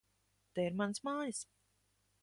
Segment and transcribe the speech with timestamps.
[0.59, 1.45] Te ir manas mājas!